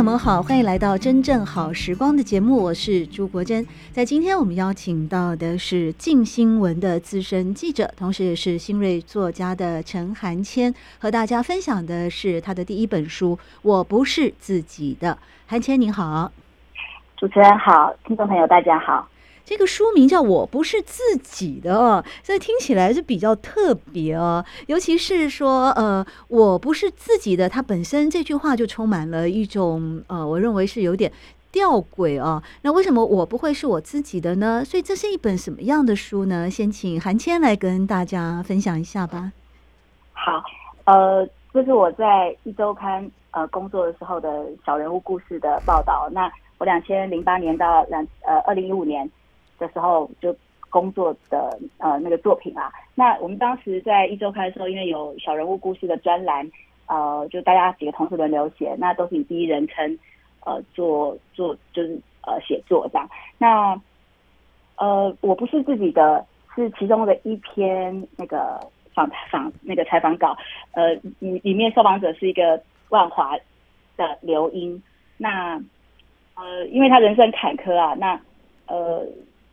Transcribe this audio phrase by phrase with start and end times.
[0.00, 3.66] 友们好，欢迎来到真正好时光的节目，我是朱国珍。
[3.92, 15.12] 在今天我们邀请到的是静新闻的资深记者，同时也是新锐作家的陈涵谦，和大家分享的是他的第一本书《我不是自己的》。
[15.46, 16.32] 韩谦你好，
[17.18, 19.06] 主持人好，听众朋友大家好。
[19.50, 24.44] 这个书名叫我不是自己的，所以听起来是比较特别哦。
[24.68, 31.10] 尤其是说，呃，我不是自己的，它本身这句话就充满了一种，呃，我认为是有点
[31.50, 32.40] 吊诡哦。
[32.62, 34.64] 那为什么我不会是我自己的呢？
[34.64, 36.48] 所以这是一本什么样的书呢？
[36.48, 39.32] 先请韩谦来跟大家分享一下吧。
[40.12, 40.40] 好，
[40.84, 46.08] 呃，这是我在一周刊呃工作的时候的小人物故事的报道。
[46.12, 49.10] 那我两千零八年到两呃二零一五年。
[49.60, 50.34] 的时候就
[50.68, 56.48] 工作的呃那个作品啊，那我们当时在一周刊的时候，因为有小人物故事的专栏，
[56.86, 59.98] 呃，就大家几个同事轮流写，那都是以第一人称
[60.44, 63.08] 呃做做就是呃写作这样。
[63.36, 63.80] 那
[64.76, 68.60] 呃我不是自己的，是其中的一篇那个
[68.94, 70.36] 访访那个采访稿，
[70.72, 73.36] 呃里里面受访者是一个万华
[73.96, 74.80] 的刘英，
[75.16, 75.60] 那
[76.36, 78.20] 呃因为他人生坎坷啊，那
[78.68, 79.04] 呃。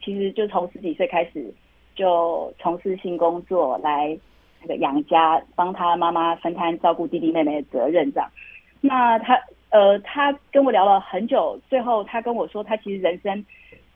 [0.07, 1.53] 其实就从十几岁开始
[1.93, 4.17] 就从事性工作来
[4.61, 8.31] 那个养家，帮他妈妈分摊照顾弟弟妹妹的责任这样。
[8.79, 9.37] 那他
[9.69, 13.45] 呃，他跟我聊了很久，最后他跟我说，他其实人生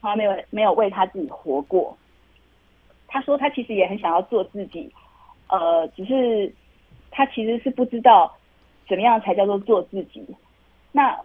[0.02, 1.98] 从来没有没有为他自己活过。
[3.08, 4.92] 他说他其实也很想要做自己，
[5.48, 6.54] 呃，只是
[7.10, 8.36] 他其实是不知道
[8.90, 10.26] 怎么样才叫做做自己。
[10.92, 11.18] 那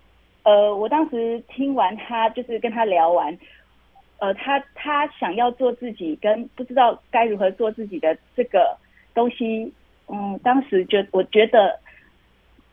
[0.44, 3.36] 呃，我当时听完他就是跟他聊完。
[4.18, 8.76] 呃，他他想要做自己，跟不知道该如何做自己的这个
[9.14, 9.70] 东西，
[10.08, 11.78] 嗯，当时就我觉得，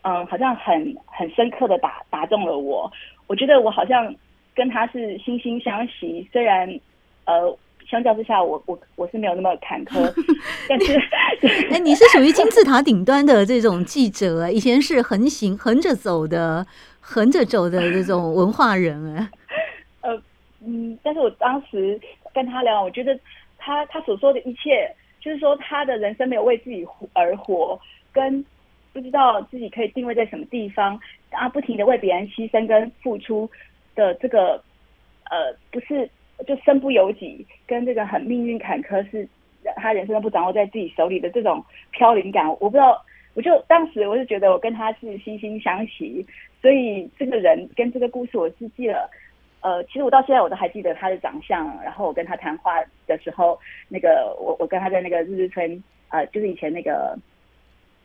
[0.03, 2.91] 嗯，好像很很深刻的打打中了我。
[3.27, 4.13] 我觉得我好像
[4.55, 6.67] 跟他是惺惺相惜，虽然
[7.25, 7.57] 呃，
[7.89, 10.13] 相较之下我，我我我是没有那么坎坷，
[10.69, 10.97] 但是，
[11.71, 16.65] 哎，你是属于金字塔顶端的这种记者，以前是横行横着走的，
[17.01, 19.29] 横着走的这种文化人啊。
[20.65, 21.99] 嗯，但是我当时
[22.33, 23.19] 跟他聊，我觉得
[23.57, 27.77] 他他所说的一切，就是说他的人生没有为自己而活，
[28.11, 28.43] 跟
[28.93, 30.97] 不知道自己可以定位在什么地方，
[31.31, 33.49] 啊，不停的为别人牺牲跟付出
[33.93, 34.63] 的这个，
[35.29, 36.09] 呃，不是
[36.47, 39.27] 就身不由己，跟这个很命运坎坷，是
[39.75, 43.03] 他人生都不掌握在自己手里的这种飘零感，我不知道，
[43.33, 46.25] 我就当时我就觉得我跟他是惺惺相惜，
[46.61, 49.09] 所以这个人跟这个故事我是记了。
[49.63, 53.57] 呃，其实我到现在我都还记得他的长相，然后我跟他谈话的时候，
[53.87, 57.17] 那个我我跟他在那个日日村，呃，就是以前那个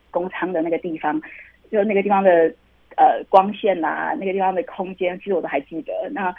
[0.09, 1.21] 工厂的那个地方，
[1.69, 2.31] 就那个地方的
[2.95, 5.91] 呃光线呐、啊，那个地方的空间，其实我都还记得。
[6.13, 6.33] 那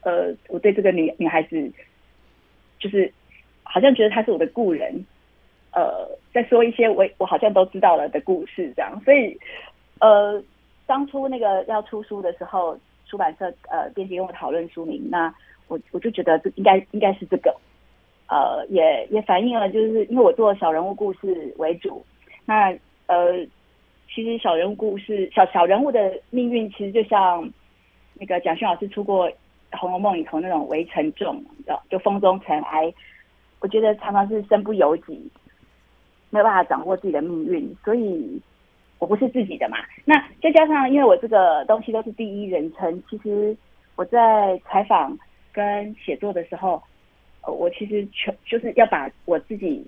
[0.00, 1.70] 呃，我对这个女女孩子，
[2.78, 3.12] 就是
[3.62, 5.04] 好像觉得她是我的故人，
[5.72, 8.98] 呃，在说一些我我好像都知道了的故事，这样。
[9.04, 9.38] 所以
[10.00, 10.42] 呃，
[10.86, 12.74] 当初那个要出书的时候。
[13.08, 15.32] 出版社呃编辑跟我讨论书名，那
[15.68, 17.54] 我我就觉得这应该应该是这个，
[18.28, 22.04] 呃也也反映了就是因为我做小人物故事为主，
[22.44, 22.70] 那
[23.06, 23.46] 呃
[24.12, 27.48] 其实小人物故事小小人物的命运其实就像
[28.14, 29.30] 那个蒋勋老师出过
[29.72, 31.42] 《红楼梦》里头那种微尘众，
[31.90, 32.92] 就风中尘埃，
[33.60, 35.30] 我觉得常常是身不由己，
[36.30, 38.40] 没有办法掌握自己的命运，所以。
[38.98, 39.76] 我不是自己的嘛，
[40.06, 43.54] 那再加上因为我这个东西都是第一人称，其实
[43.94, 45.16] 我在采访
[45.52, 46.82] 跟写作的时候，
[47.42, 49.86] 我其实全就是要把我自己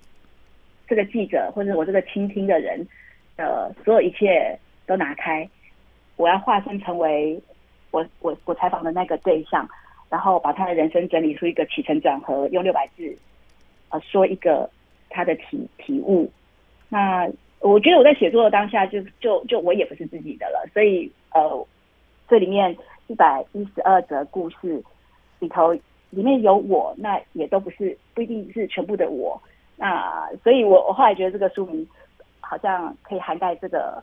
[0.87, 2.87] 这个记者或者我这个倾听的人
[3.35, 5.49] 的所有一切都拿开，
[6.17, 7.41] 我要化身成为
[7.91, 9.67] 我我我采访的那个对象，
[10.11, 13.17] 然后把他的人生整理出一个起承转合，用六百字
[13.89, 14.69] 呃说一个
[15.09, 16.31] 他的体体悟，
[16.91, 17.27] 那。
[17.61, 21.67] 我觉得我在写作的当下就，就就我也不是自己的了，所以呃，
[22.29, 22.77] 这里面
[23.09, 24.83] 一百一十二则故事
[25.41, 25.73] 里头，
[26.11, 29.41] 里面有我，那也都不是不一定是全部的我，
[29.77, 31.87] 那所以我我后来觉得这个书名
[32.41, 34.03] 好像可以涵盖这个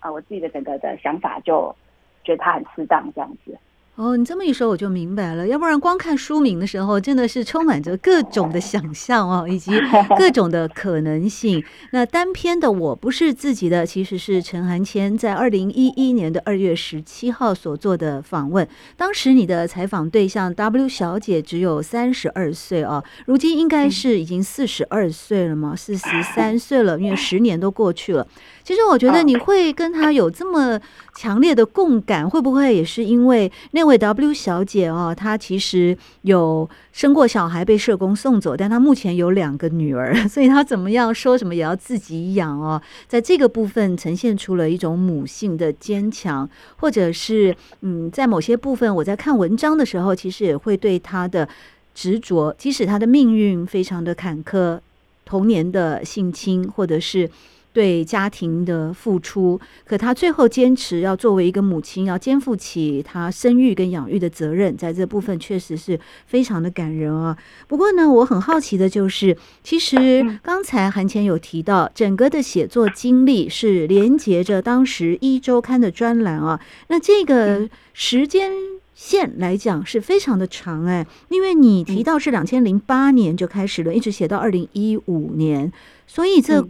[0.00, 1.74] 啊、我自己的整个的想法，就
[2.22, 3.56] 觉得它很适当这样子。
[3.96, 5.48] 哦，你这么一说我就明白了。
[5.48, 9.72] 要不然光看书名的时候，真的是充满着各种的想象哦，以及
[10.18, 11.64] 各种的可能性。
[11.92, 18.68] 那单篇的我不是自己的，其实是陈涵谦在二零一一年的二月十七号所做的访问。
[18.98, 28.28] 当时你的采访对象 W 小姐只有三十二岁哦，如今应该是已经四十二岁了嘛，四十三岁了，因为十年都过去了。
[28.66, 30.76] 其实我觉得你会跟他有这么
[31.14, 51.48] 强烈的共感，会不会也是因为那位 W 小姐哦，她其实有生过小孩被社工送走，但她目前有两个女儿， 所以她怎么样说什么也要自己养哦，在这个部分呈现出了一种母性的坚强，或者是嗯，在某些部分我在看文章的时候，其实也会对她的
[51.94, 54.80] 执着，即使她的命运非常的坎坷，
[55.24, 57.30] 童年的性侵或者是。
[57.76, 67.36] 对家庭的付出，可她最后坚持要作为一个母亲，要肩负起她生育跟养育的责任，在这部分确实是非常的感人啊。
[67.68, 76.58] 不过呢，我很好奇的就是，其实刚才韩前有提到，整个的写作经历是连接着当时一周刊的专栏啊。
[76.88, 78.52] 那这个时间
[78.94, 85.70] 线来讲是非常的长哎，因为你提到是两千零八年就开始了，一直写到二零一五年，
[86.06, 86.66] 所以这。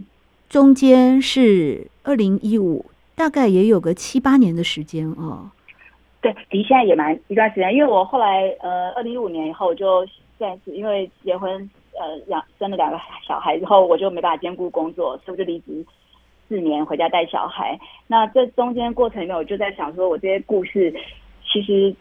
[0.49, 2.85] 中间是二零一五，
[3.15, 5.51] 大概也有个七八年的时间哦。
[6.21, 10.05] 对，离现在也蛮一段时间，因为我后来呃，二零一五年以后就
[10.39, 12.97] 现在是因为结婚呃，养生了两个
[13.27, 15.85] 小孩之后，我就没办法兼顾工作，所以我就离职
[16.47, 17.77] 四年回家带小孩。
[18.07, 20.93] 那这中间过程里面，我就在想说，我这些故事
[21.51, 21.93] 其实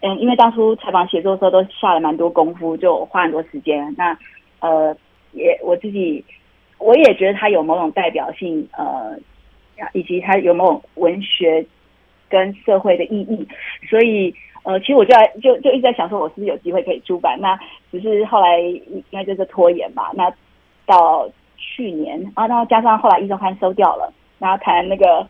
[0.00, 3.94] 嗯，因为当初采访写作的时候都下了蛮多功夫，就花很多时间。
[3.96, 4.18] 那
[4.58, 4.96] 呃，
[5.30, 6.24] 也我自己。
[6.78, 9.18] 我也觉得它有某种代表性，呃，
[9.92, 11.64] 以及它有某种文学
[12.28, 13.46] 跟社会的意义，
[13.88, 14.34] 所以
[14.64, 17.38] 呃，其实我就在就就一直在想说，我是不是有机会可以出版？
[17.40, 17.58] 那
[17.90, 20.10] 只是后来应该就是拖延吧。
[20.14, 20.32] 那
[20.86, 25.26] 到去年啊，然后加上后来一周刊收掉了，然后谈那个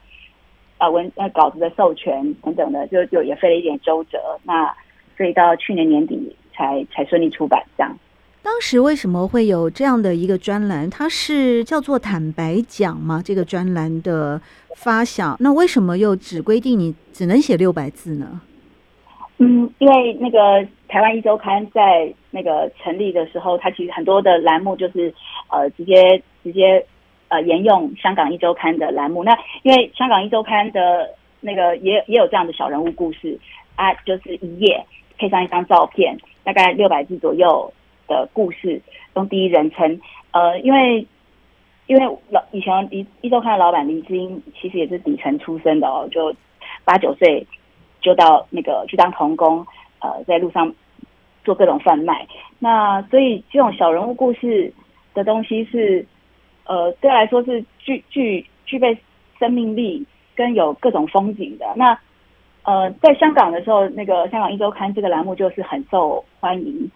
[0.78, 4.18] 呃文呃稿子的授权等等的，就就也费了一点周折。
[4.44, 4.74] 那
[5.16, 7.96] 所以到去年年底才才顺利出版这样。
[8.44, 10.88] 当时为什么会有这样的一个专栏？
[10.90, 13.22] 它是叫做“坦白讲”吗？
[13.24, 14.38] 这个专栏的
[14.76, 18.42] 发想，那为什么又只规定你只能写六百字呢？
[19.38, 25.12] 嗯，因为那个台湾一周刊在那个成立的时候，它其实很多的栏目就是
[25.48, 26.84] 呃直接直接
[27.28, 29.24] 呃沿用香港一周刊的栏目。
[29.24, 31.08] 那因为香港一周刊的
[31.40, 33.38] 那个也也有这样的小人物故事
[33.74, 34.84] 啊，就是一页
[35.16, 36.14] 配上一张照片，
[36.44, 37.72] 大概六百字左右。
[38.06, 38.80] 的故事
[39.16, 40.00] 用第一人称，
[40.32, 41.06] 呃，因为
[41.86, 46.34] 因为老以前一一周刊的老板林志英其实也是底层出身的哦，就
[46.84, 47.46] 八九岁
[48.00, 49.66] 就到那个去当童工，
[50.00, 50.74] 呃，在路上
[51.44, 52.26] 做各种贩卖。
[52.58, 54.72] 那所以这种小人物故事
[55.12, 56.06] 的东西是，
[56.64, 58.96] 呃，对来说是具具具备
[59.38, 61.66] 生命力跟有各种风景的。
[61.76, 61.98] 那
[62.62, 66.90] 呃，在香港的时候，那个香港一周刊这个栏目就是很受欢迎。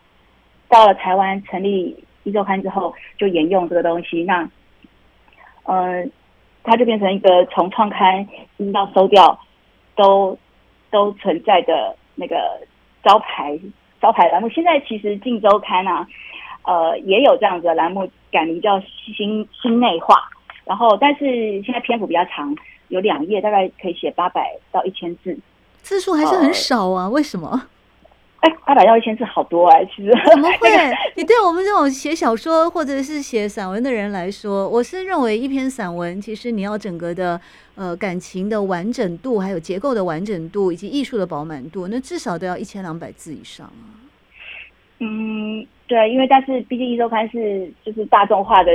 [0.68, 4.22] 到了台湾成立一周刊之后，就沿用这个东西。
[4.24, 4.48] 那，
[5.64, 6.04] 呃，
[6.62, 8.26] 它就变成一个从创刊
[8.58, 9.38] 一直到收掉
[9.96, 10.36] 都
[10.90, 12.36] 都存在的那个
[13.02, 13.58] 招牌
[14.00, 14.48] 招牌栏目。
[14.50, 16.06] 现在其实镜周刊啊，
[16.64, 18.78] 呃，也有这样子的栏目，改名叫
[19.16, 20.16] 新新内化。
[20.64, 22.54] 然后，但是现在篇幅比较长，
[22.88, 25.38] 有两页，大概可以写八百到一千字，
[25.78, 27.04] 字数还是很少啊？
[27.04, 27.62] 呃、为什么？
[28.40, 30.68] 哎，八百到一千字好多哎，其实怎么 会？
[31.16, 37.40] 你对我们这种写小说或者是写散文的人来说，我是认为一篇散文，其实你要整个的
[37.74, 44.06] 呃感情的完整度，还有结构的完整度，以及艺术的饱满度，那至少都要一千两百字以上啊。
[45.00, 48.70] 嗯，对，因为但是毕竟一周刊是就是大众化的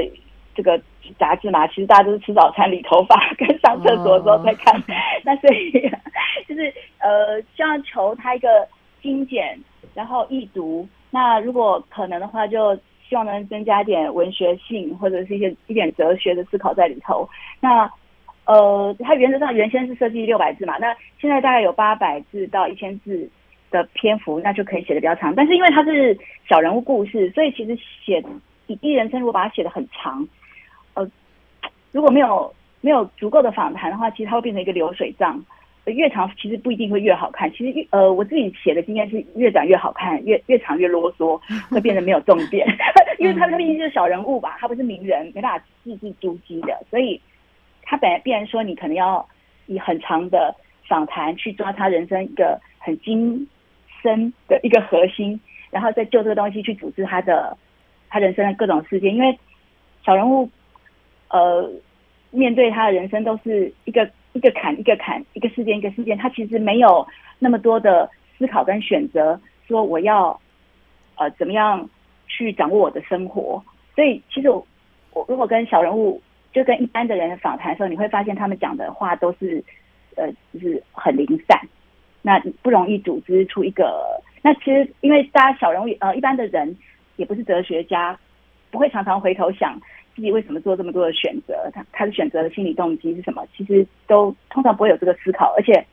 [0.53, 0.77] 这个
[1.17, 4.84] 杂志嘛，其实大家都是吃早餐、理头发跟上厕所的时候在看，哦、
[5.24, 5.72] 那所以
[6.50, 8.67] 就是呃，希望求他一个。
[9.03, 9.60] 精简，
[9.93, 10.88] 然后易读。
[11.12, 12.75] 那如果可能的话，就
[13.07, 17.29] 希望能增加点文学性，或者是一些一点哲学的思考在里头。
[17.60, 17.88] 那
[18.45, 23.29] 呃，它原则上原先是设计六百字嘛，那现在大概有八百字到一千字
[23.69, 25.36] 的篇幅，那就可以写的比较长。
[25.36, 26.17] 但是因为它是
[26.50, 28.24] 小人物故事，所以其实写
[28.67, 30.27] 一人称，如果把它写得很长，
[30.95, 31.07] 呃，
[31.91, 35.39] 如果没有没有足够的访谈的话，其实它会变成一个流水账。
[35.86, 37.52] 越长其实不一定会越好看。
[37.52, 41.38] 其实越呃，我自己写的经验是越短越好看，越越长越啰嗦，
[41.70, 42.66] 会变得没有重点。
[43.20, 47.20] 因为他毕竟就是小人物吧，他不是名人，没办法字字珠玑的，所以
[47.82, 49.28] 他本来必然说你可能要
[49.66, 50.56] 以很长的
[50.88, 53.48] 访谈去抓他人生一个很精
[54.02, 57.58] 深的一个核心，然后再就这个东西去组织他的
[58.10, 59.38] 他人生的各种事件，因为
[60.06, 60.50] 小人物
[61.30, 61.70] 呃。
[62.36, 67.08] 面对他的人生都是一个一个坎一个坎，一个事件一个事件，他其实没有
[67.40, 70.40] 那么多的思考跟选择，说我要
[71.16, 71.88] 呃怎么样
[72.28, 73.63] 去掌握我的生活。
[73.96, 74.66] 所以其实我
[75.13, 76.22] 我如果跟小人物
[76.52, 79.63] 就跟一般的人访谈的时候，你会发现他们讲的话都是
[80.16, 81.60] 呃就是很零散，
[82.22, 84.20] 那不容易组织出一个。
[84.42, 86.75] 那其实因为大家小人物呃一般的人
[87.18, 88.18] 也不是哲学家，
[88.72, 89.80] 不会常常回头想。
[90.15, 91.72] 自己为什么做这么多的选择？
[91.74, 93.43] 他他的选择的心理动机是什么？
[93.58, 95.84] 其实都通常不会有这个思考，而且，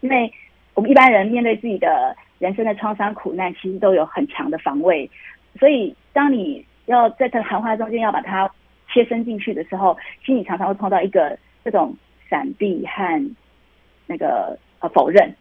[0.00, 0.30] 因为
[0.74, 5.10] 我们一般人面对自己的人生的创伤苦难，其实都有很强的防卫，
[5.58, 8.50] 所以当你要在这谈话中间要把它
[8.92, 11.96] 切身进去的时候，心里常常会碰到一个这种
[12.28, 13.34] 闪避和
[14.06, 15.34] 那个呃否认，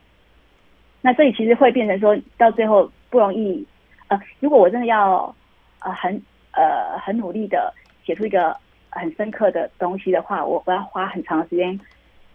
[1.02, 3.68] 那所以其实会变成说到最后不容易
[4.08, 5.36] 呃，如果我真的要
[5.80, 6.22] 呃很。
[6.54, 7.74] 呃，很努力的
[8.06, 8.56] 写出一个
[8.90, 11.80] 很深刻的东西的话，我我要花很长的时间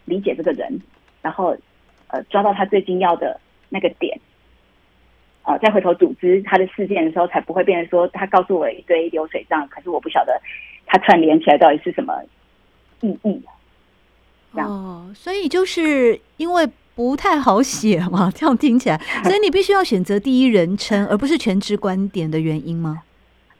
[0.04, 0.80] 理解这个人，
[1.22, 1.56] 然后
[2.08, 4.18] 呃抓到他最精要的那个点，
[5.42, 10.40] 啊、呃，再回头组织他的事件的时候，才不会变成说他告诉我一堆流水账，可是我不晓得
[10.86, 12.22] 他串联起来到底是什么
[13.00, 13.42] 意义。
[14.52, 23.02] 哦，所以就是因为不太好写嘛， 这样听起来， 所以你必须要选择第一人称，而不是全知观点的原因吗？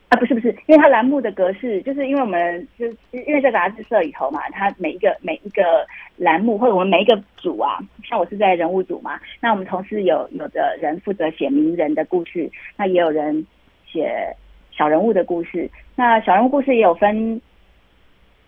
[0.09, 5.87] 啊，不是不是，因为它栏目的格式，就是因为我们就因为在杂志社里头嘛，它每一个每一个
[6.17, 13.47] 栏目或者我们每一个组啊，像我是在人物组嘛，那我们同时有有的人负责写名人的故事，那也有人
[13.87, 14.35] 写
[14.71, 17.39] 小人物的故事，那小人物故事也有分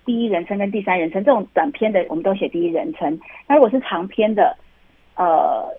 [0.07, 4.57] 第一人称跟第三人称，这种短篇的我们都写第一人称，那如果是长篇的，
[5.17, 5.79] 呃。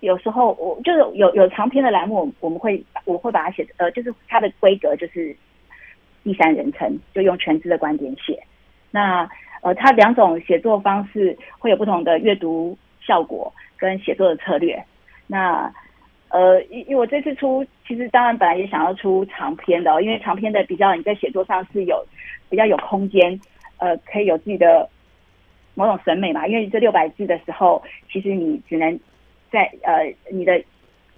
[0.00, 5.34] 有时候我就是有有长篇的栏目，我们会我会把它写呃，就是它的规格就是
[6.22, 8.38] 第三人称，就用全知的观点写。
[8.90, 9.28] 那
[9.62, 14.80] 呃，它两种写作方式会有不同的阅读效果跟写作的策略。
[15.26, 15.72] 那
[16.28, 22.04] 呃，因因为我这次出，其实当然本来也想要出长篇的，因为长篇的比较你在写作上是有
[22.50, 23.40] 比较有空间，
[23.78, 24.88] 呃，可以有自己的
[25.74, 26.46] 某种审美嘛。
[26.46, 29.00] 因为这六百字的时候，其实你只能。
[29.50, 30.62] 在呃，你的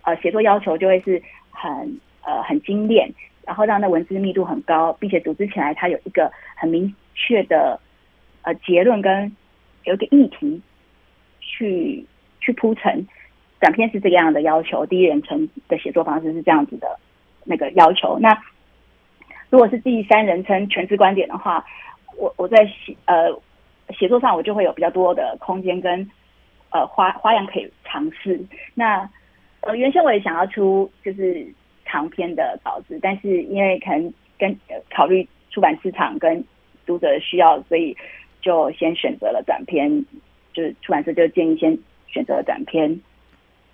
[0.02, 3.10] 呃写作要求就会是很呃很精炼，
[3.46, 7.80] 然后让那文字密度很高，并且组织起来它有一个很明确的
[8.42, 9.34] 呃结论跟
[9.84, 10.60] 有一个议题
[11.40, 12.04] 去
[12.40, 13.06] 去铺陈。
[13.60, 16.98] 短篇是这个样的要求，第一人称的写作方式是这样子的
[17.44, 18.18] 那个要求。
[18.20, 18.28] 那
[19.50, 21.64] 如果是第三人称全知观点的话，
[22.16, 23.30] 我我在写呃
[23.98, 26.08] 写作上我就会有比较多的空间跟。
[26.70, 28.40] 呃，花花样可以尝试。
[28.74, 29.08] 那
[29.62, 31.46] 呃，原先我也想要出就是
[31.84, 34.56] 长篇的稿子，但是因为可能跟、
[34.94, 36.44] 考虑出版市场跟
[36.86, 37.96] 读者的需要，所以
[38.40, 40.04] 就先选择了短篇。
[40.54, 41.78] 就是出版社就建议先
[42.08, 42.98] 选择短篇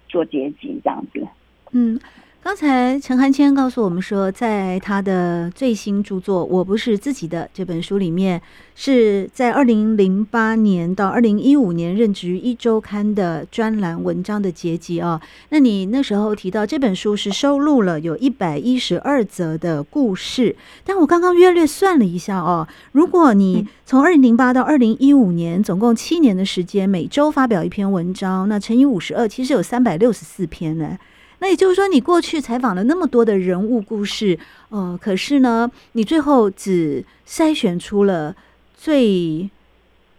[0.07, 1.27] 做结集这样子。
[1.73, 1.99] 嗯。
[2.45, 8.41] 刚才陈寒谦告诉我们说，在他的最新著作《我不是自己的》这本书里面，
[8.75, 15.19] 是在二零零八年到二零一五年任职于一周刊的专栏文章的结集哦。
[15.49, 30.99] 那你那时候提到这本书是收录了有一百一十二则的故事，但我刚刚约略算了一下哦，如果你从二零零八到二零一五年总共七年的时间，每周发表一篇文章，那乘以五十二，其实有三百六十四篇呢。
[31.41, 34.39] 那也就是说，你过去采访了那么多的人物故事，
[34.71, 38.35] 呃，可是呢，你最后只筛选出了
[38.77, 39.49] 最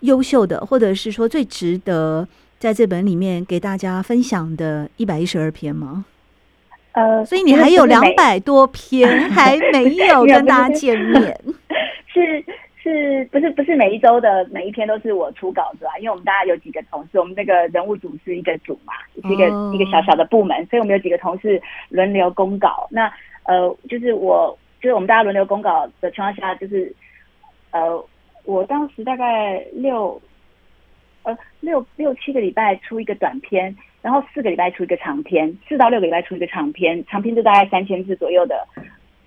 [0.02, 2.28] 优秀的，或者是说最值得
[2.60, 6.06] 在这本里面给大家分享的一百一十二篇吗？
[6.92, 11.42] 呃，所以你还有两百多篇还没有 跟大家见面，
[12.14, 12.46] 是。
[12.86, 15.98] 是不是不是每一周的每一篇都是我出稿子啊？
[15.98, 19.74] 因为我们大家有几个同事，我们那个人物组是一个组嘛，是一个、oh.
[19.74, 22.88] 一个小小的部门，所以我们有几个同事轮流公稿。
[22.92, 23.12] 那
[23.46, 26.96] 呃，就是我就是我们大家轮流公稿的情况下，就是
[27.72, 28.06] 呃，
[28.44, 30.22] 我当时大概六
[31.24, 38.64] 呃六六七个礼拜出一个短篇，然后四个礼拜出一个长篇，四到六个礼拜出一个长篇，长篇就大概三千字左右的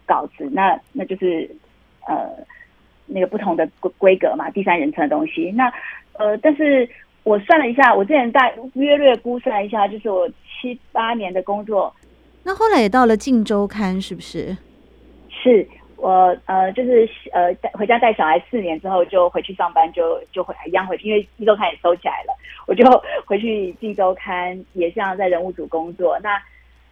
[0.06, 0.48] 稿子。
[0.52, 1.50] 那那就是
[2.06, 2.30] 呃。
[3.18, 5.50] 那个不同的规规格嘛，第三人称的东西。
[5.50, 5.72] 那
[6.12, 6.88] 呃，但是
[7.24, 11.92] 我算了一下，我之前大约略估算一下，就是我七八年的工作。
[12.44, 14.56] 那后来也到了《镜周刊》，是不是？
[15.28, 22.32] 是我呃，就是呃，回家带小孩四年之后，就回去上班，就就回一样回去，因为《镜周刊》也收起来了，
[22.66, 22.84] 我就
[23.26, 26.18] 回去《镜周刊》，也像在人物组工作。
[26.20, 26.40] 那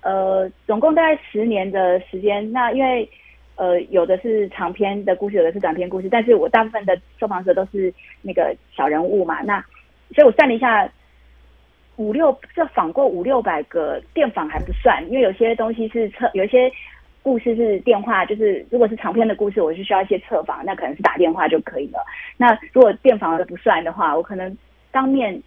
[0.03, 2.53] 呃，总共大概十年的时间。
[2.53, 3.09] 那因为
[3.57, 9.43] 呃，有的是长篇的故事，有的是短篇故事，但是我大部分的受访者都是那个小人物嘛。
[9.43, 9.61] 那
[10.15, 10.89] 所以我算了一下。
[11.99, 16.71] 五六，这访过五六百个电访还不算，因为有些东西是测，有一些
[17.23, 22.05] 故事是电话，就是如果是长篇的故事，我是需要一些测访，那可能是打电话就可以了。
[22.37, 24.55] 那如果电访的不算的话，我可能
[24.93, 25.43] 当面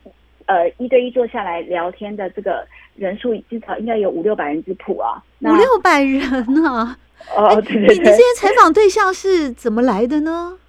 [0.48, 2.68] 呃一对一坐下来聊天的这个
[3.00, 5.24] 人数至少应该有五六百人之谱啊。
[5.40, 6.22] 五六百人
[6.66, 6.98] 啊！
[7.36, 10.60] 哦，对对对，你这些采访对象是怎么来的呢？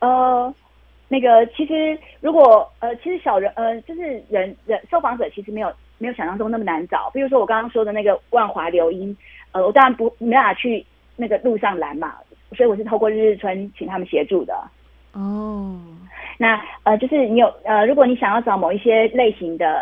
[0.00, 0.54] 呃。
[1.08, 7.08] 那个其实，如果呃，其实小人呃，就是人人受访者其实没有没有想象中那么难找。
[7.14, 9.16] 比如说我刚刚说的那个万华刘英，
[9.52, 10.84] 呃，我当然不没办法去
[11.14, 12.14] 那个路上拦嘛，
[12.56, 14.52] 所以我是透过日日春请他们协助的。
[15.12, 15.78] 哦，
[16.38, 19.80] 那呃，就是你有呃，如果你想要找某一些类型的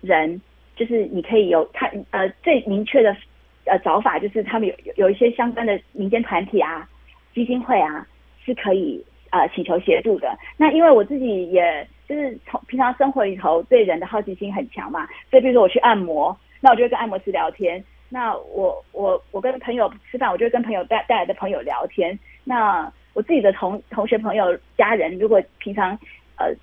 [0.00, 0.40] 人，
[0.76, 3.16] 就是你可以有他呃最明确的
[3.64, 6.88] 呃找法，就是他们有有一些相关的民间团体啊、
[7.34, 8.06] 基金会啊，
[8.44, 9.04] 是可以。
[9.30, 10.38] 呃，请求协助的。
[10.56, 17.84] 那因为我自己也就是从平常生活里头对人的好奇心很强嘛，所以比如说我去按摩，那我就会跟按摩师聊天。
[18.08, 22.16] 那我我我跟朋友吃饭，我就会跟朋友带带来的朋友聊天。
[22.44, 25.98] 那我自己的同同学朋友家人，如果平常
[26.38, 26.54] 呃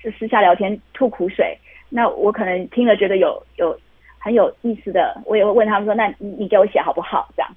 [0.00, 1.54] 是私下聊天吐苦水，
[1.88, 3.78] 那我可能听了觉得有有
[4.18, 7.50] 很有意思的，我也会问他们说：“那你你给我写好不好？”这样。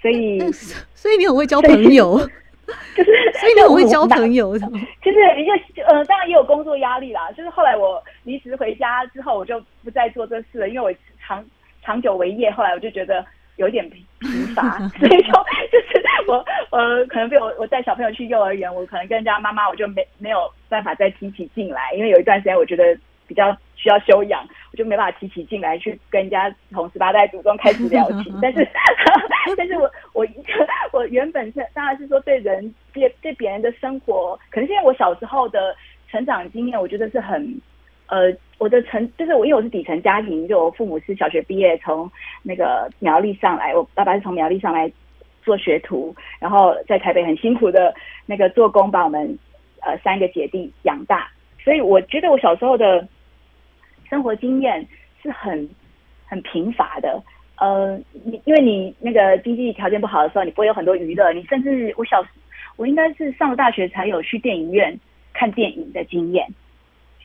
[0.00, 0.40] 所以
[0.94, 2.18] 所以你很会交朋友。
[2.96, 4.66] 就是，所以你很会交朋友的。
[5.02, 5.52] 就是 一个
[5.84, 7.30] 呃，当然也有工作压力啦。
[7.32, 11.44] 就是后来我离职回家之后，我就不再做这事了，因为我长
[11.82, 13.24] 长久为业，后来我就觉得
[13.62, 14.04] 有点疲
[14.54, 22.96] 乏， 所以说 就是我呃，可能被我我带小朋友去幼儿园，我可能跟人家妈妈，我就没没有办法再提起劲来，因为有一段时间我觉得
[23.26, 28.32] 比较需要休养，我就没办法提起劲来去跟人家从十八代祖宗开始聊起。
[28.40, 28.66] 但是，
[29.56, 30.26] 但是我我
[30.92, 35.74] 我原本是当然是说对人对对别人的生活，可能是因为我小时候的
[36.10, 37.60] 成长经验，我觉得是很
[38.12, 42.10] 呃，我的成就是我因为我是底层家庭，就我父母是小学毕业从
[42.42, 44.92] 那个苗栗上来，我爸爸是从苗栗上来
[45.42, 47.94] 做学徒，然后在台北很辛苦的
[48.26, 49.38] 那个做工，把我们
[49.80, 51.26] 呃三个姐弟养大。
[51.64, 53.08] 所以我觉得我小时候的
[54.10, 54.86] 生活经验
[55.22, 55.66] 是很
[56.26, 57.18] 很贫乏的，
[57.56, 62.22] 呃，你因为你那个经济条件不好的时候，你不会有很多娱乐，你甚至我小
[62.76, 64.94] 我应该是上了大学才有去电影院
[65.32, 66.46] 看电影的经验，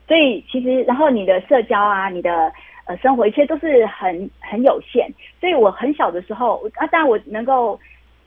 [0.08, 2.52] 所以其实然后你的社交啊，你的
[2.86, 7.80] 呃生活一切都是很很有限，所以我很小的时候啊，当然我能够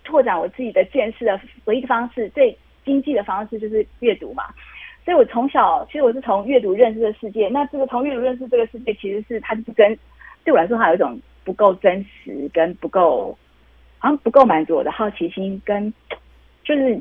[0.04, 4.44] 拓展我自己的见识的唯一的方式，最经济的方式就是阅读嘛。
[5.02, 7.48] 所以，我从小其实我是从阅读认识的世界。
[7.48, 9.98] 那这个从阅读认识这个世界，其实是它就是跟
[10.44, 13.36] 对我来说，它有一种不够真实，跟不够
[13.98, 15.92] 好像不够满足我的好奇心，跟
[16.62, 16.94] 就是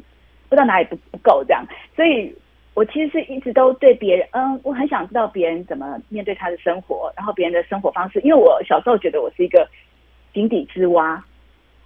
[0.47, 1.65] 不知道哪里不不够这样。
[1.93, 2.33] 所以
[2.79, 8.21] 我其实是一直都对别人，嗯，我很想知道别人怎么面对他的生活，然后别人的生活方式。
[8.21, 9.67] 因为我小时候觉得我是一个
[10.33, 11.21] 井底之蛙，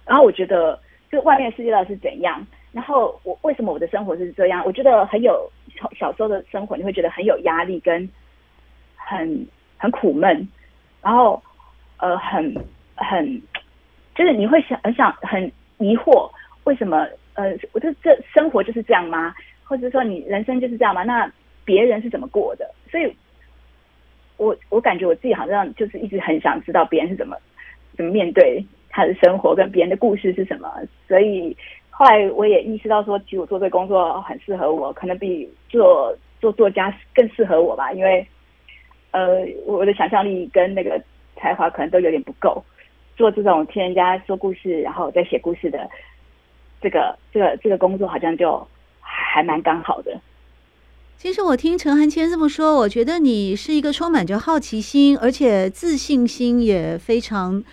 [0.06, 0.78] 然后我觉得
[1.10, 2.46] 这外面世界到底是怎样。
[2.70, 4.62] 然后我为什么我的生活是这样？
[4.64, 8.08] 我觉得很有小小时候的生活，你会觉得很有压力，跟
[8.94, 9.44] 很
[9.76, 10.48] 很苦闷，
[11.02, 11.42] 然后
[11.96, 12.54] 呃很
[12.94, 13.42] 很
[14.14, 16.30] 就是你会想很想很疑惑，
[16.62, 17.04] 为什么
[17.34, 19.34] 呃我这这生活就是这样吗？
[19.64, 21.02] 或者说你人生就是这样吗？
[21.02, 21.30] 那
[21.64, 22.70] 别人是怎么过的？
[22.90, 23.14] 所以
[24.36, 27.36] 我我感觉我自己好像就是一直很想知道别人是怎么
[27.96, 30.70] 怎么面对他的生活，跟别人的故事是什么，
[31.08, 31.56] 所以。
[31.96, 38.26] 后来我也意识到说，其实我做这个工作很适合我，可能比做做作家更适合我吧，因为
[39.12, 41.00] 呃，我的想象力跟那个
[41.36, 42.60] 才华可能都有点不够，
[43.16, 45.88] 做这种听人家说故事，然后再写故事的
[46.80, 48.66] 这个这个这个工作，好像就
[49.34, 50.20] 还蛮刚好的。
[51.18, 57.64] 其实我听陈寒谦这么说，我觉得你是一个充满着好奇心，而且自信心也非常。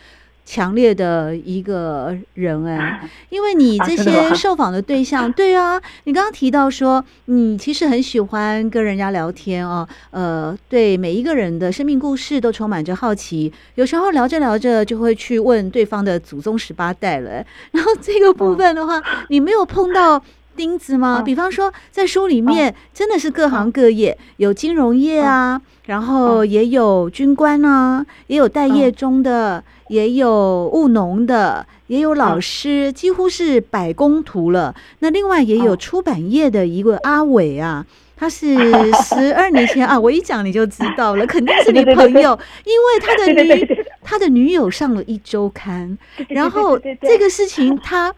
[0.43, 17.45] 强烈的一个人哎， 因为你这些受访的对象，对啊，你刚刚提到说你其实很喜欢跟人家聊天哦，呃，对每一个人的生命故事都充满着好奇，有时候聊着聊着就会去问对方的祖宗十八代了。
[17.71, 20.21] 然后这个部分的话， 你没有碰到
[20.55, 21.17] 钉子吗？
[21.19, 34.75] 嗯、比方说，在书里面真的是各行各业，嗯、有金融业啊，嗯、然后也有军官啊，也有待业中的，嗯、也有务农的，也有老师，嗯、几乎是百工图了。
[34.99, 37.85] 那另外也有出版业的一个阿伟啊，
[38.15, 38.55] 他是
[39.03, 45.97] 十二年前啊，我一讲你就知道了， 肯定是你朋友，因为他的女他的女友上了一周刊，
[46.29, 48.13] 然后这个事情他。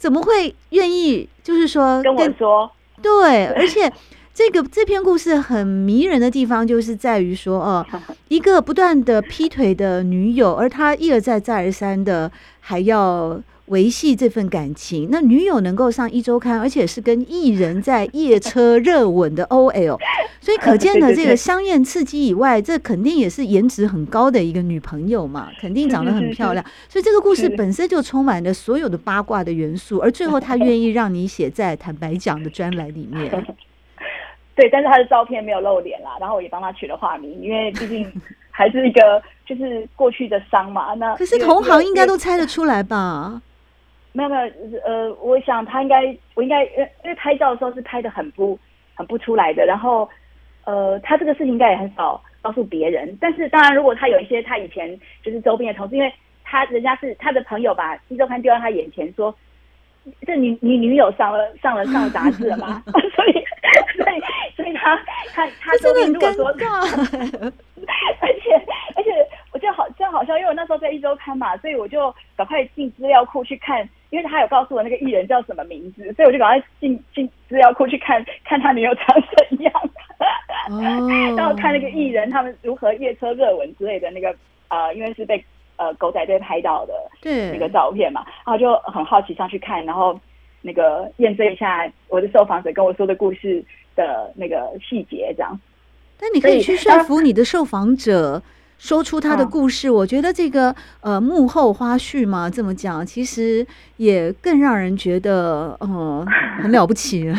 [0.00, 1.28] 怎么会愿意？
[1.44, 3.92] 就是说跟，跟我说，对，而且
[4.32, 7.86] 这个这篇故事很迷人的地方，就是在于说，哦，
[8.28, 13.40] 一个不断的劈腿的女友，而他一而再再而三的还要。
[13.70, 19.96] 维系这份感情，那女友能够上一周刊，而且是跟艺人在夜车热吻的 OL，
[20.40, 26.64] 所以可见呢这个香艳刺激以外，这肯定也是颜值很高的一个女朋友嘛，肯定长得很漂亮。
[26.90, 33.30] 所以这个故事本身就充满了所有的八卦的元素，而最后他愿意让你写在坦白讲的专栏里面。
[34.56, 38.04] 对，但是他的照片没有露脸啦，然后我也帮他取了化名，因为毕竟
[38.50, 40.92] 还是一个就是过去的伤嘛。
[40.94, 43.40] 那可是同行应该都猜得出来吧？
[44.12, 46.02] 没有没有，呃，我想他应该，
[46.34, 48.58] 我应该，因为因为拍照的时候是拍得很不
[48.94, 50.08] 很不出来的，然后，
[50.64, 53.16] 呃，他这个事情应该也很少告诉别人。
[53.20, 59.32] 但是当然，如果他有一些他以前就是周边的同事，因为他人家是他的朋友把一周刊丢到他眼前，说，
[60.26, 62.82] 这你你女友上了上了上了杂志了吗？
[63.14, 63.32] 所以
[63.96, 64.20] 所以
[64.56, 64.96] 所以他
[65.32, 66.54] 他他周边如果说，而
[68.42, 68.60] 且
[68.96, 69.10] 而且
[69.52, 73.88] 我觉得好就好像，因为我那时候在一周刊嘛，所以我就赶快进资料库去看。
[74.10, 79.06] 因为他有告诉我那个艺人叫什么名字，所以我就赶快进进资料库去看看他女友长
[79.48, 79.72] 怎样，
[80.68, 80.78] 哦、
[81.36, 84.34] 然后看那个艺人他们如何夜车热吻之类的那个
[84.68, 85.42] 呃，因为是被
[85.76, 86.92] 呃狗仔队拍到的
[87.22, 90.18] 那个照片嘛，然后就很好奇上去看，然后
[90.60, 95.58] 那个验证一下我的受访者跟我说的故事的那个细节，这样。
[96.18, 98.42] 但你可以去说服你的受访者。
[98.80, 103.64] 说出他的故事，啊、我觉得这个呃幕后花絮嘛，这么讲，其实
[103.98, 106.26] 也更让人觉得呃
[106.62, 107.36] 很了不起了。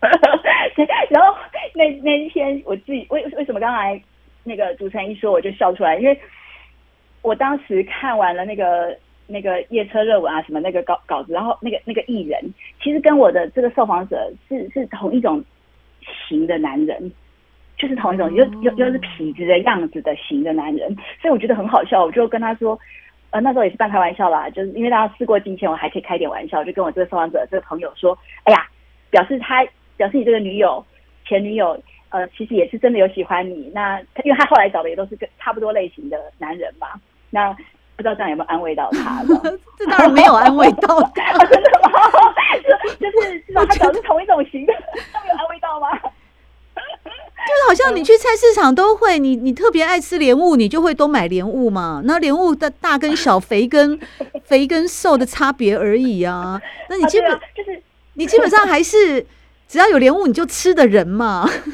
[1.10, 1.36] 然后
[1.74, 4.02] 那那一天我自己为为什么刚才
[4.42, 6.18] 那个主持人一说我就笑出来，因为
[7.20, 8.96] 我当时看完了那个
[9.26, 12.40] 那个夜车热吻啊什么那个稿稿子，然后那个那个艺人
[12.82, 15.44] 其实跟我的这个受访者是是同一种
[16.26, 17.12] 型的男人。
[17.76, 22.04] 就是同一种又又又是痞子的样子的型的男人，所以我觉得很好笑。
[22.04, 22.78] 我就跟他说，
[23.30, 28.66] 呃，那时候也是半开玩笑啦，就是因为大家事过境迁，我还可以开点玩笑，就跟我这个受访者这个朋友说，哎呀，
[29.10, 30.84] 表示他表示你这个女友
[31.26, 31.76] 前女友，
[32.10, 33.70] 呃，其实也是真的有喜欢你。
[33.74, 36.88] 那因为他后来找的也都是跟差不多类型的男人嘛，
[37.30, 37.52] 那
[37.96, 39.22] 不知道这样有没有安慰到他？
[39.78, 41.90] 这 当然没有安慰到他， 真的吗？
[42.98, 44.72] 就 就是至少他找是同一种型的，
[45.12, 45.88] 他没有安慰到吗？
[47.46, 52.00] 就是好像你去菜市场都会，你你特别爱吃莲雾，你就会多买莲雾嘛。
[52.04, 53.98] 那莲雾的大跟小、肥跟
[54.44, 56.60] 肥跟瘦的差别而已啊。
[56.88, 57.82] 那你基本就是
[58.14, 59.24] 你基本上还是
[59.68, 61.44] 只要有莲雾你就吃的人嘛。
[61.46, 61.68] 就是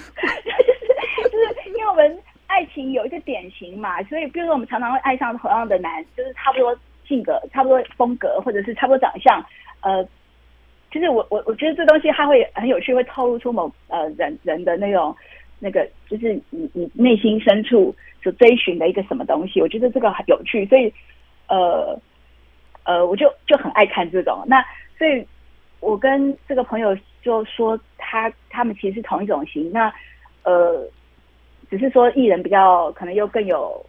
[1.31, 9.45] 就是因为我们爱情有一个典型嘛，所以比如说我们常常会爱上同样的男，就是差不多性格、差不多风格，或者是差不多长相，
[9.83, 10.07] 呃。
[10.93, 15.17] 就是我我我觉得这东西它会很有趣，会透露出某呃人人的那种
[15.61, 19.61] 那个，就是你你内心深处所追寻的一个什么东西。
[19.61, 20.93] 我觉得这个很有趣，所以
[21.49, 21.97] 呃
[22.85, 24.43] 呃，我就就很爱看这种。
[24.47, 24.65] 那
[24.99, 25.25] 所以，
[25.81, 29.71] 我跟这个朋友就说他他们其实是同一种型。
[29.71, 29.93] 那
[30.43, 30.89] 呃，
[31.71, 33.85] 只是说艺人比较可能又更有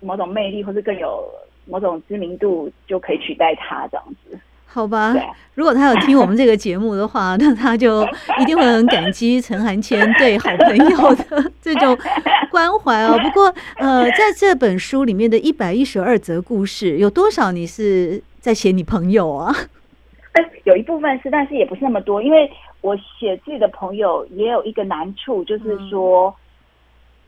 [0.00, 1.30] 某种魅力，或是更有
[1.66, 4.38] 某种知名度，就可以取代他这样子。
[4.66, 5.14] 好吧，
[5.54, 8.04] 如果他有听我们这个节目的话， 那他就
[8.40, 11.96] 一定会很感激陈寒谦对好朋友的 这种
[12.50, 13.18] 关怀哦。
[13.22, 19.54] 不过，呃，在这本书里面的一百一十二则故事，有多少你是在写你朋友啊？
[20.64, 22.50] 有一部分是，但是也不是那么多，因为
[22.82, 26.34] 我写自己的朋友也有一个难处，就是说，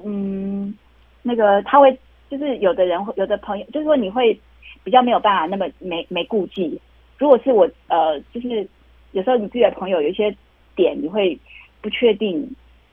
[0.05, 0.75] 嗯，嗯，
[1.23, 1.99] 那个他会，
[2.29, 4.39] 就是有的人会，有的朋友，就是说你会
[4.85, 6.79] 比较没有办法那么没没顾忌。
[7.19, 8.67] 如果是我，呃，就是
[9.13, 10.35] 有时候你自己的朋友有一些
[10.77, 11.39] 点，你会
[11.81, 12.49] 不确定，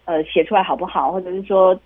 [0.06, 1.80] 呃，写出来好不好，或者是说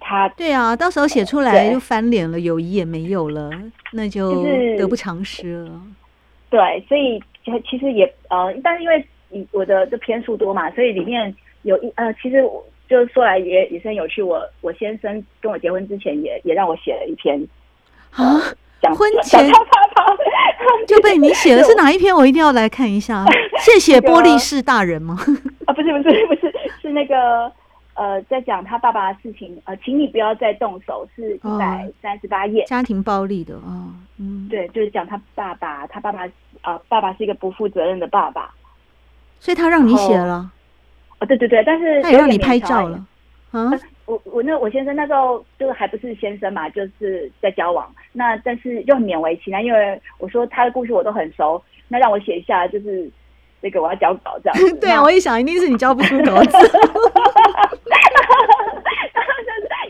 [0.00, 3.50] 他对啊，到时候写出来就翻脸了，友谊也没有了，
[3.92, 4.44] 那就
[4.78, 5.82] 得不偿失了。
[6.50, 7.22] 对，所以
[7.68, 12.42] 其实也呃，但是因为你我的这篇数多嘛，所以里面有一呃，其实
[12.88, 14.22] 就说来也也是很有趣。
[14.22, 17.38] 我我先生跟我结婚之前也也让我写了一篇
[18.10, 18.40] 啊。
[18.40, 18.54] 讲
[18.94, 20.16] 婚前啪啪啪
[20.86, 22.14] 就被你写了是哪一篇？
[22.14, 23.24] 我一定要来看一下。
[23.64, 25.16] 谢谢玻璃士大人吗？
[25.66, 27.50] 啊，不是不是不是，是那个
[27.94, 29.58] 呃，在讲他爸爸的事情。
[29.64, 32.64] 呃，请你不要再动手，是一百三十八页。
[32.64, 36.26] 家庭暴力的啊、哦，嗯，对，就是讲他爸爸，他爸爸
[36.60, 38.52] 啊、呃，爸爸是一个不负责任的爸爸，
[39.40, 40.50] 所以他让你写了。
[41.20, 43.02] 哦，对对对，但是他也让你拍照了。
[43.52, 43.70] 啊，
[44.04, 47.88] 我我那我先生那时候就是还不是先生嘛，就是在交往。
[48.16, 53.10] 那但是又很勉为其难，因为我说他的故事我都很熟，那让我写一下，就是
[53.60, 54.58] 那个我要交稿这样。
[54.80, 56.56] 对啊，我一想一定是你交不出稿子。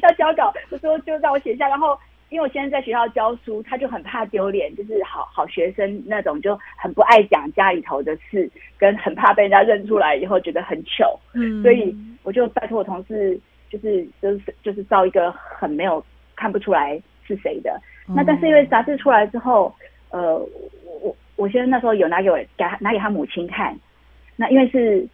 [0.03, 1.97] 要交稿，我说就让我写一下，然后
[2.31, 11.19] 因为我现在在学校教书，他就很怕丢脸，就是好好学生那种，就很不爱讲家里头的事，跟很怕被人家认出来以后觉得很糗。
[11.35, 13.39] 嗯，所以我就拜托我同事。
[13.71, 16.05] 就是就是就是造一个很没有
[16.37, 19.75] 看不出来是谁的，那但是因为杂志出来之后，
[20.11, 20.49] 呃，我
[21.03, 23.77] 我我先生那时候有拿给我给他拿给他母亲看，
[24.37, 25.07] 那因为是，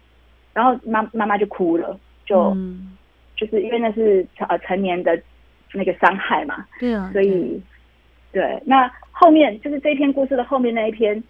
[0.53, 2.97] 然后妈妈妈就哭了，就、嗯、
[3.35, 5.19] 就是因为那是呃成年的
[5.73, 7.61] 那个伤害嘛，对啊，所以
[8.31, 11.23] 对，那后面就是这篇故事的后面那一篇，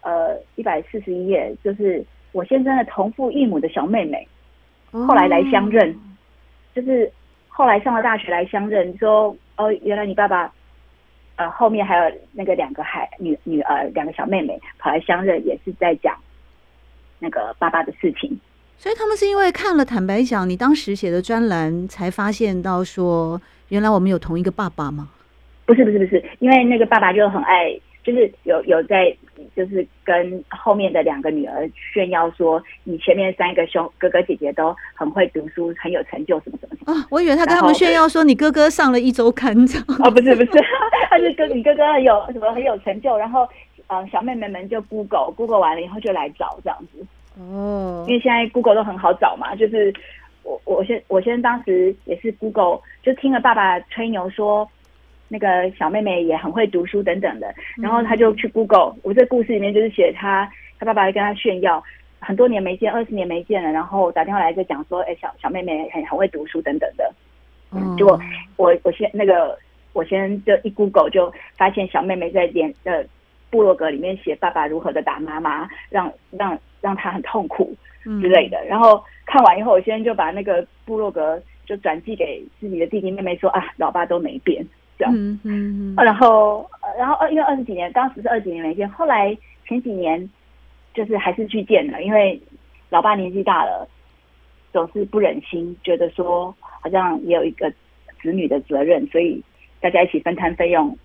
[0.00, 4.26] 呃，一百四十一页，就是我先生的同父异母的小妹妹，
[4.90, 5.90] 后来来相认。
[5.90, 5.96] 哦
[6.74, 7.12] 就是
[7.48, 10.50] 后来上了大学来相认，说哦，原来你爸爸，
[11.42, 16.14] 呃，后面还有那个两个孩女女儿，两个小妹妹跑来相认，也是在讲
[17.18, 18.38] 那个爸爸的事情。
[18.76, 25.08] 所以他们是因为看了，坦白讲，你当时写的专栏，才发现到说，原来我们有同一个爸爸吗？
[25.66, 27.76] 不是不是不是，因为那个爸爸就很爱。
[28.04, 29.14] 就是有有在，
[29.54, 36.92] 就是跟后面的两个女儿炫耀说，你前面三个兄哥哥姐姐都很会读书，很有成就，什么什么什么。
[36.92, 39.54] 啊，我以为他跟他们炫耀说，你哥哥上了一周刊。
[40.00, 40.64] 哦，不是不是，
[41.08, 43.48] 他是跟，你哥哥很有什么很有成就，然后
[43.86, 47.06] 嗯，小妹妹们就 Google Google 完了以后就来找这样子。
[47.40, 49.94] 哦，因为现在 Google 都很好找嘛，就是
[50.42, 54.68] 我我先我先当时也是 Google，就听了爸爸吹牛说。
[55.32, 60.46] 那个小妹妹也很会读书等等的，然后他就去 Google，我这故事里面就是写他
[60.78, 61.82] 他爸爸跟他炫耀，
[62.20, 67.10] 很多年没见，二十年没见了，然后打电话来就讲说，哎，小小妹妹很很会读书等等的。
[67.72, 68.20] 嗯，结果
[68.58, 69.58] 我我先那个
[69.94, 73.02] 我先就一 Google 就发现小妹妹在连呃
[73.48, 77.74] 部落格里面写爸爸如何的打妈妈，让让让她很痛苦
[78.20, 78.62] 之类的。
[78.66, 84.62] 然后看完以后，我先就把那个部落格就转寄给自己的弟弟妹妹说啊，老爸都没变。
[85.10, 89.36] 嗯嗯嗯，然后然后二因为二十几年，当时是二十几年没见，后来
[89.66, 90.28] 前几年
[90.94, 92.40] 就是还是去见了，因为
[92.90, 93.88] 老爸年纪大了，
[94.72, 97.70] 总是不忍心，觉得说好像也有一个
[98.22, 99.42] 子女的责任，所以
[99.80, 100.96] 大家一起分摊费用，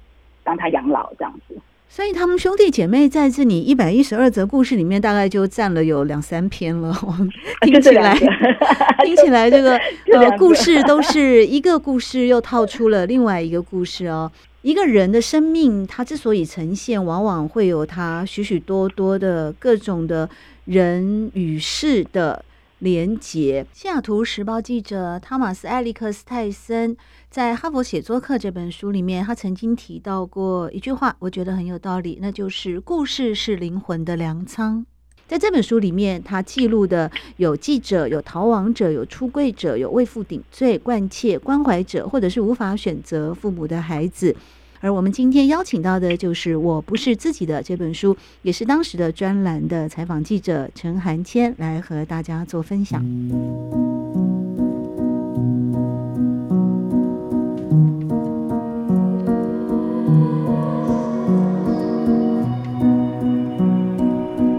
[0.43, 1.57] 帮他养老这样子。
[1.89, 6.93] 所以他们兄弟姐妹在这里一百一十二则故事里面，大概就占了有两三篇了。
[7.65, 8.15] 听起来，
[9.04, 9.76] 听起来这个
[10.13, 14.32] 呃故事都是一个故事，又套出了另外一个故事哦。
[14.62, 20.30] 一个人的生命，他之所以呈现，往往会有他许许多多的各种的
[20.65, 22.43] 人与事的
[22.80, 23.66] 连结。
[23.74, 26.96] 西雅图时报记者汤马斯·艾利克斯泰森
[27.30, 34.86] 在《哈佛写作课》这本书里面，他曾经提到过一句话，我觉得很有道理，那就是“故事是灵魂的粮仓”。
[35.28, 44.34] 在这本书里面，他记录的有记者、有逃亡者、有出柜者、有为父顶罪、关切、关怀者，或者是无法选择父母的孩子。
[44.80, 53.04] 而我们今天邀请到的就是《我不是自己的》这本书，也是当时的专栏的采访记者陈寒谦来和大家做分享。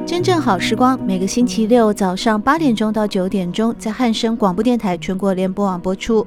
[0.04, 6.26] 真正好时光，每个星期六早上八点钟到九点钟，在汉声广播电台全国联播网播出。